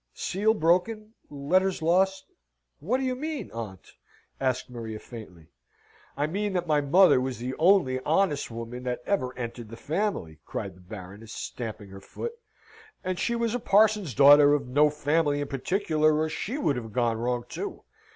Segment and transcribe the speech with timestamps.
[0.15, 2.25] "Seal broken, letters lost?
[2.79, 3.93] What do you mean, aunt?"
[4.39, 5.51] asked Maria, faintly.
[6.17, 10.39] "I mean that my mother was the only honest woman that ever entered the family!"
[10.43, 12.33] cried the Baroness, stamping her foot.
[13.03, 16.93] "And she was a parson's daughter of no family in particular, or she would have
[16.93, 17.83] gone wrong, too.